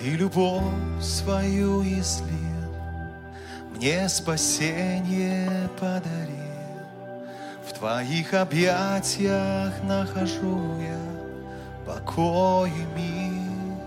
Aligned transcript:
Ты 0.00 0.10
любовь 0.10 0.62
свою 1.00 1.82
излил, 1.82 2.74
Мне 3.74 4.08
спасение 4.08 5.68
подарил. 5.78 6.34
В 7.66 7.72
Твоих 7.72 8.34
объятиях 8.34 9.72
нахожу 9.84 10.80
я 10.80 10.98
покой 11.86 12.70
и 12.70 12.98
мир. 12.98 13.78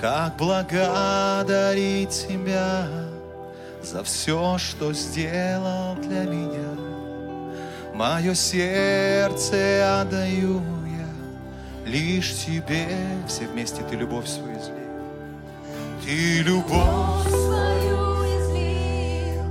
Как 0.00 0.36
благодарить 0.36 2.26
Тебя 2.28 2.88
за 3.82 4.02
все, 4.02 4.58
что 4.58 4.92
сделал 4.92 5.94
для 5.96 6.24
меня. 6.24 6.74
Мое 7.94 8.34
сердце 8.34 10.00
отдаю 10.00 10.60
лишь 11.86 12.34
Тебе. 12.44 12.86
Все 13.26 13.46
вместе 13.46 13.82
Ты 13.82 13.96
любовь 13.96 14.26
свою 14.26 14.58
излил. 14.58 14.84
Ты 16.04 16.42
любовь 16.42 17.28
свою 17.28 18.24
излил, 18.36 19.44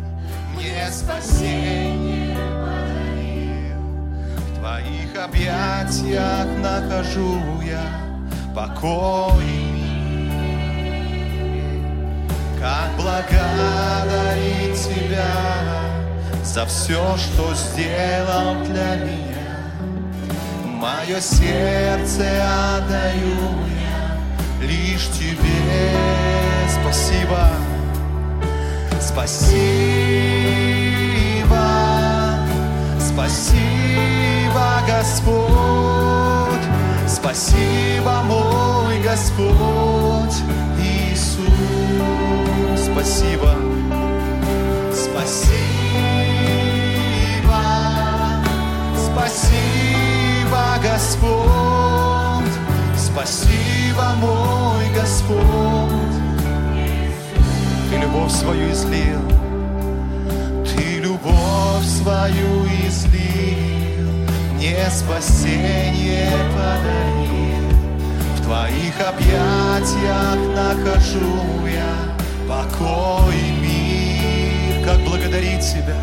мне 0.55 0.87
спасение 0.91 2.37
подарил. 2.61 3.79
В 4.37 4.59
Твоих 4.59 5.15
объятиях 5.17 6.45
нахожу 6.61 7.41
я 7.61 7.83
покой. 8.53 9.43
Как 12.59 12.95
благодарить 12.97 14.79
Тебя 14.79 15.83
за 16.43 16.65
все, 16.67 17.17
что 17.17 17.53
сделал 17.55 18.63
для 18.63 18.95
меня. 18.97 19.32
Мое 20.83 21.21
сердце 21.21 22.25
отдаю 22.75 23.39
я 23.79 24.67
лишь 24.67 25.07
Тебе. 25.17 25.95
Спасибо. 26.67 27.47
Спасибо, 28.99 29.53
спасибо, 32.99 34.65
Господь, 34.85 36.65
спасибо, 37.07 38.23
мой 38.23 38.99
Господь 39.01 40.35
Иисус, 40.81 41.47
спасибо, 42.91 43.55
спасибо, 54.03 54.15
мой 54.15 54.89
Господь. 54.95 55.39
Ты 57.89 57.97
любовь 57.97 58.31
свою 58.31 58.71
излил, 58.71 59.21
Ты 60.65 60.99
любовь 60.99 61.85
свою 61.85 62.65
излил, 62.87 64.07
Мне 64.55 64.89
спасение 64.89 66.31
подарил. 66.53 67.69
В 68.37 68.41
Твоих 68.43 68.93
объятиях 68.99 70.37
нахожу 70.55 71.67
я 71.67 71.93
покой 72.47 73.35
и 73.35 73.51
мир. 73.61 74.85
Как 74.85 74.99
благодарить 75.05 75.61
Тебя, 75.61 75.95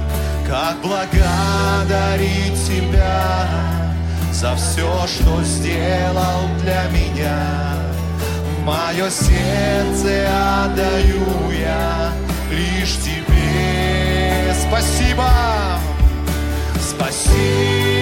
как 0.46 0.80
благодарить 0.82 2.66
Тебя 2.66 3.46
за 4.32 4.56
все, 4.56 5.06
что 5.06 5.42
сделал 5.42 6.48
для 6.62 6.84
меня. 6.90 7.79
Мое 8.64 9.10
сердце 9.10 10.28
отдаю 10.64 11.50
я 11.50 12.12
лишь 12.50 12.96
тебе. 12.98 14.54
Спасибо, 14.68 15.28
спасибо, 16.78 17.99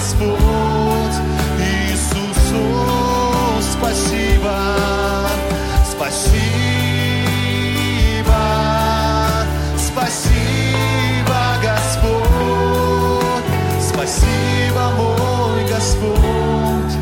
Господь 0.00 1.18
Иисус, 1.60 2.52
О, 2.54 3.60
спасибо, 3.60 4.56
спасибо, 5.84 6.40
спасибо, 9.76 11.38
Господь, 11.62 13.44
спасибо, 13.78 14.82
мой 14.96 15.68
Господь 15.68 16.94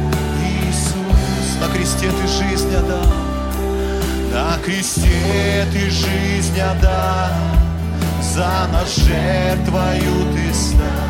Иисус. 0.42 1.48
На 1.60 1.68
кресте 1.72 2.10
ты 2.10 2.26
жизнь 2.26 2.74
отдал, 2.74 3.12
на 4.32 4.58
кресте 4.64 5.68
ты 5.72 5.88
жизнь 5.88 6.60
отдал, 6.60 7.30
за 8.20 8.66
нас 8.72 8.92
жертвою 8.96 10.34
ты 10.34 10.52
стал, 10.52 11.07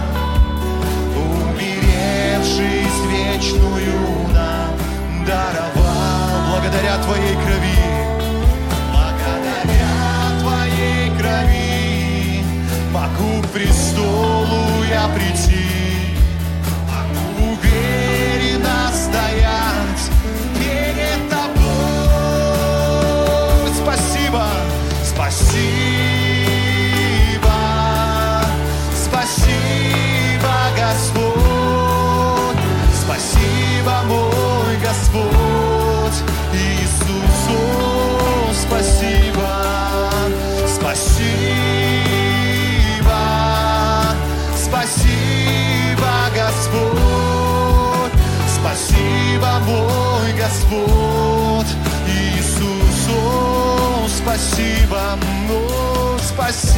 престолу 13.52 14.84
я 14.90 15.08
прийти, 15.08 15.57
спасибо, 55.08 55.24
о, 55.48 56.18
спасибо, 56.18 56.72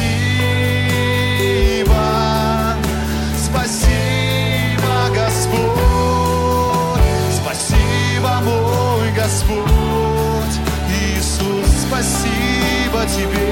спасибо, 3.37 5.09
Господь, 5.13 5.81
спасибо, 7.33 8.31
мой 8.43 9.11
Господь. 9.11 10.55
Иисус, 10.87 11.67
спасибо 11.87 13.05
тебе, 13.05 13.45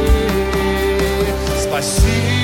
спасибо. 1.62 2.39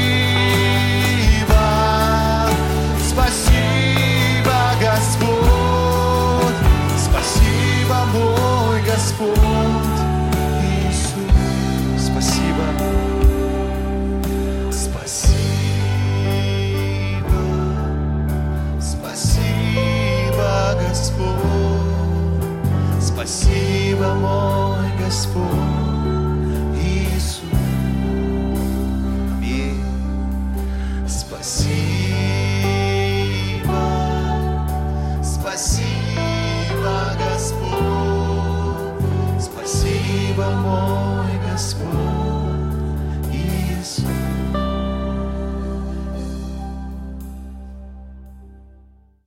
был 40.36 40.52
мой 40.52 41.40
Господь. 41.50 42.05